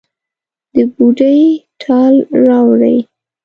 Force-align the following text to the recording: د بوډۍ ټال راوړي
د 0.73 0.75
بوډۍ 0.93 1.41
ټال 1.81 2.15
راوړي 2.45 2.97